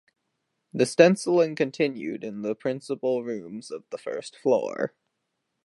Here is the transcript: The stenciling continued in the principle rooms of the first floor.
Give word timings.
The 0.73 0.87
stenciling 0.87 1.55
continued 1.55 2.23
in 2.23 2.41
the 2.41 2.55
principle 2.55 3.23
rooms 3.23 3.69
of 3.69 3.83
the 3.91 3.99
first 3.99 4.35
floor. 4.35 4.95